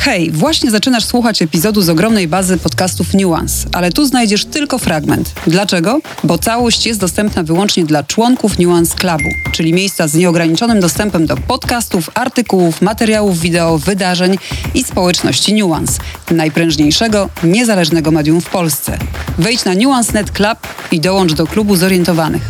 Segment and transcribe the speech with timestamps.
[0.00, 5.32] Hej, właśnie zaczynasz słuchać epizodu z ogromnej bazy podcastów Nuance, ale tu znajdziesz tylko fragment.
[5.46, 6.00] Dlaczego?
[6.24, 11.36] Bo całość jest dostępna wyłącznie dla członków Nuance Clubu, czyli miejsca z nieograniczonym dostępem do
[11.36, 14.38] podcastów, artykułów, materiałów wideo, wydarzeń
[14.74, 18.98] i społeczności Nuance, najprężniejszego, niezależnego medium w Polsce.
[19.38, 20.58] Wejdź na Nuance.net Club
[20.90, 22.42] i dołącz do klubu zorientowanych.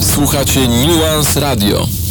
[0.00, 2.07] Słuchacie Nuance Radio.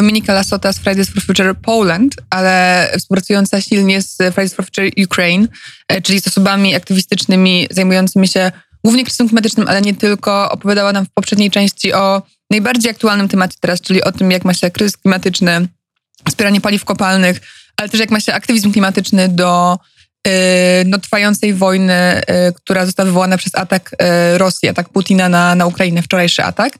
[0.00, 5.48] Dominika Lasota z Fridays for Future Poland, ale współpracująca silnie z Fridays for Future Ukraine,
[5.88, 8.52] e, czyli z osobami aktywistycznymi zajmującymi się
[8.84, 13.54] głównie kryzysem klimatycznym, ale nie tylko, opowiadała nam w poprzedniej części o najbardziej aktualnym temacie
[13.60, 15.68] teraz, czyli o tym, jak ma się kryzys klimatyczny,
[16.28, 17.40] wspieranie paliw kopalnych,
[17.76, 19.78] ale też jak ma się aktywizm klimatyczny do
[20.26, 23.90] e, no, trwającej wojny, e, która została wywołana przez atak
[24.36, 26.72] Rosji, atak Putina na, na Ukrainę, wczorajszy atak.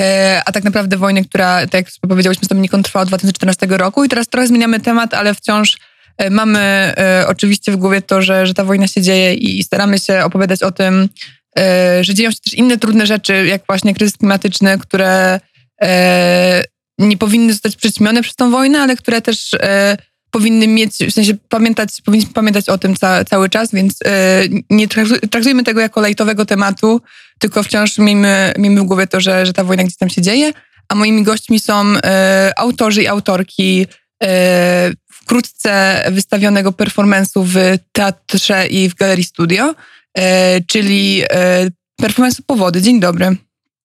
[0.00, 4.04] E, a tak naprawdę wojny, która, tak jak powiedziałyśmy z Dominiką, trwa od 2014 roku
[4.04, 5.76] i teraz trochę zmieniamy temat, ale wciąż
[6.18, 9.98] e, mamy e, oczywiście w głowie to, że, że ta wojna się dzieje i staramy
[9.98, 11.08] się opowiadać o tym,
[12.00, 15.40] że dzieją się też inne trudne rzeczy, jak właśnie kryzys klimatyczny, które
[16.98, 19.50] nie powinny zostać przyćmione przez tą wojnę, ale które też
[20.34, 24.88] powinny mieć, w sensie pamiętać, powinniśmy pamiętać o tym ca, cały czas, więc e, nie
[25.30, 27.00] traktujmy tego jako lejtowego tematu,
[27.38, 30.52] tylko wciąż miejmy, miejmy w głowie to, że, że ta wojna gdzieś tam się dzieje.
[30.88, 33.86] A moimi gośćmi są e, autorzy i autorki
[34.22, 37.56] e, wkrótce wystawionego performance'u w
[37.92, 39.74] teatrze i w galerii studio,
[40.66, 41.22] czyli
[41.96, 42.82] performance Powody.
[42.82, 43.36] Dzień dobry.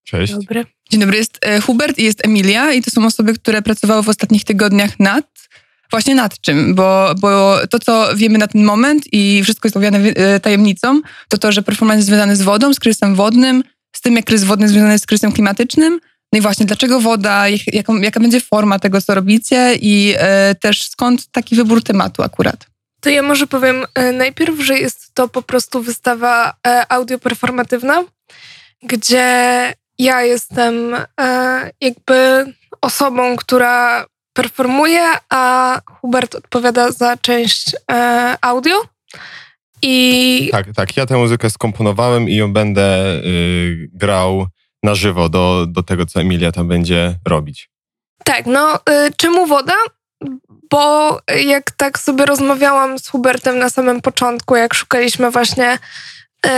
[0.03, 0.33] Cześć.
[0.33, 0.65] Dobry.
[0.91, 4.43] Dzień dobry, jest Hubert i jest Emilia i to są osoby, które pracowały w ostatnich
[4.43, 5.48] tygodniach nad
[5.91, 6.75] Właśnie nad czym?
[6.75, 11.37] Bo, bo to, co wiemy na ten moment i wszystko jest owiane e, tajemnicą, to
[11.37, 13.63] to, że performance jest związany z wodą, z kryzysem wodnym,
[13.95, 15.99] z tym, jak kryzys wodny jest związany z kryzysem klimatycznym.
[16.33, 20.89] No i właśnie, dlaczego woda, jaką, jaka będzie forma tego, co robicie i e, też
[20.89, 22.65] skąd taki wybór tematu akurat?
[23.01, 28.03] To ja może powiem e, najpierw, że jest to po prostu wystawa e, audioperformatywna,
[28.83, 30.95] gdzie ja jestem
[31.81, 32.45] jakby
[32.81, 34.05] osobą, która
[34.39, 38.75] performuje, a Hubert odpowiada za część e, audio.
[39.81, 40.49] I...
[40.51, 40.97] Tak, tak.
[40.97, 44.47] Ja tę muzykę skomponowałem i ją będę y, grał
[44.83, 47.69] na żywo do, do tego, co Emilia tam będzie robić.
[48.23, 48.79] Tak, no y,
[49.17, 49.75] czemu woda?
[50.69, 55.77] Bo jak tak sobie rozmawiałam z Hubertem na samym początku, jak szukaliśmy właśnie
[56.45, 56.49] y,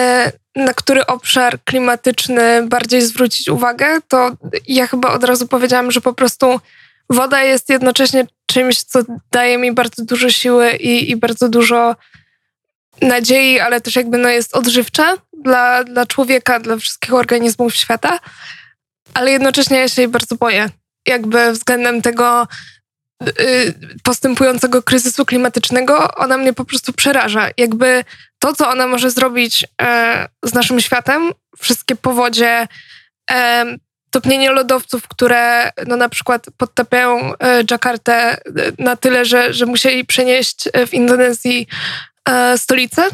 [0.56, 4.32] na który obszar klimatyczny bardziej zwrócić uwagę, to
[4.68, 6.60] ja chyba od razu powiedziałam, że po prostu
[7.12, 9.00] woda jest jednocześnie czymś, co
[9.32, 11.96] daje mi bardzo dużo siły i, i bardzo dużo
[13.02, 18.20] nadziei, ale też jakby no jest odżywcza dla, dla człowieka, dla wszystkich organizmów świata,
[19.14, 20.70] ale jednocześnie ja się jej bardzo boję.
[21.08, 22.48] Jakby względem tego
[23.40, 23.74] y,
[24.04, 27.50] postępującego kryzysu klimatycznego, ona mnie po prostu przeraża.
[27.58, 28.04] Jakby
[28.40, 32.68] to, co ona może zrobić e, z naszym światem, wszystkie powodzie,
[33.32, 33.66] e,
[34.12, 38.40] topnienie lodowców, które no na przykład podtapiają e, Dżakartę e,
[38.80, 41.68] na tyle, że, że musieli przenieść e, w Indonezji
[42.58, 43.08] stolicę,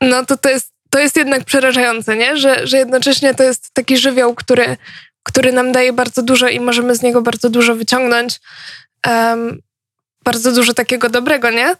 [0.00, 2.36] no to to jest, to jest jednak przerażające, nie?
[2.36, 4.76] Że, że jednocześnie to jest taki żywioł, który,
[5.22, 8.40] który nam daje bardzo dużo i możemy z niego bardzo dużo wyciągnąć.
[9.06, 9.60] Um,
[10.24, 11.76] bardzo dużo takiego dobrego, nie?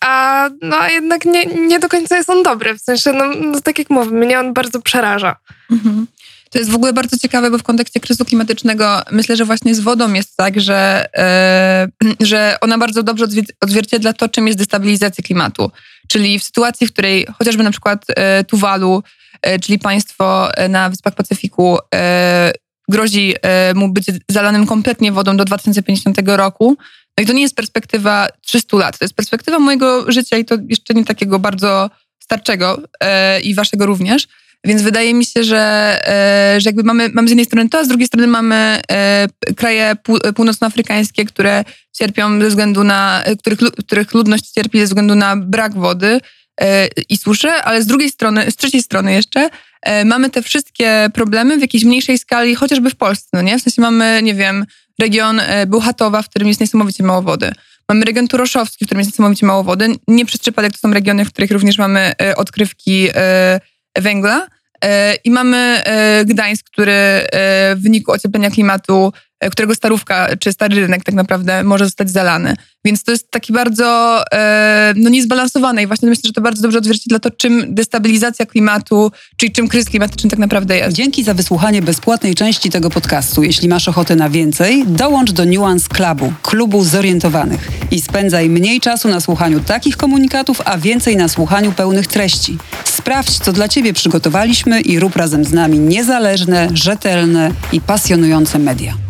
[0.00, 2.74] A no jednak nie, nie do końca jest on dobry.
[2.74, 5.36] W sensie, no, no tak jak mówię, mnie on bardzo przeraża.
[5.70, 6.06] Mhm.
[6.50, 9.80] To jest w ogóle bardzo ciekawe, bo w kontekście kryzysu klimatycznego myślę, że właśnie z
[9.80, 11.06] wodą jest tak, że,
[12.02, 13.26] yy, że ona bardzo dobrze
[13.60, 15.70] odzwierciedla to, czym jest destabilizacja klimatu.
[16.08, 19.02] Czyli w sytuacji, w której chociażby na przykład yy, Tuwalu,
[19.46, 21.78] yy, czyli państwo na Wyspach Pacyfiku,
[22.88, 23.34] grozi
[23.74, 26.76] mu być zalanym kompletnie wodą do 2050 roku.
[27.18, 30.54] No i to nie jest perspektywa 300 lat, to jest perspektywa mojego życia i to
[30.68, 31.90] jeszcze nie takiego bardzo
[32.22, 32.82] starczego
[33.42, 34.28] i waszego również.
[34.64, 35.58] Więc wydaje mi się, że,
[36.08, 39.28] e, że jakby mamy, mamy z jednej strony to, a z drugiej strony mamy e,
[39.56, 39.96] kraje
[40.34, 46.20] północnoafrykańskie, które cierpią ze względu na, których, których ludność cierpi ze względu na brak wody
[46.60, 49.50] e, i suszy, ale z drugiej strony, z trzeciej strony jeszcze
[50.04, 53.58] mamy te wszystkie problemy w jakiejś mniejszej skali, chociażby w Polsce, no nie?
[53.58, 54.66] W sensie mamy, nie wiem,
[55.00, 57.52] region Buchatowa, w którym jest niesamowicie mało wody.
[57.88, 59.88] Mamy region Turoszowski, w którym jest niesamowicie mało wody.
[60.08, 63.08] Nie przez przypadek to są regiony, w których również mamy odkrywki
[63.98, 64.46] węgla.
[64.84, 67.26] E, I mamy e, Gdańsk, który e,
[67.76, 69.12] w wyniku ocieplenia klimatu,
[69.50, 72.54] którego starówka czy stary rynek tak naprawdę może zostać zalany.
[72.84, 74.22] Więc to jest taki bardzo
[74.96, 79.52] no, niezbalansowane i właśnie myślę, że to bardzo dobrze odzwierciedla to, czym destabilizacja klimatu, czyli
[79.52, 80.96] czym kryzys klimatyczny tak naprawdę jest.
[80.96, 83.42] Dzięki za wysłuchanie bezpłatnej części tego podcastu.
[83.42, 89.08] Jeśli masz ochotę na więcej, dołącz do Nuance Clubu, klubu zorientowanych i spędzaj mniej czasu
[89.08, 92.58] na słuchaniu takich komunikatów, a więcej na słuchaniu pełnych treści.
[92.96, 99.05] Sprawdź, co dla Ciebie przygotowaliśmy i rób razem z nami niezależne, rzetelne i pasjonujące media.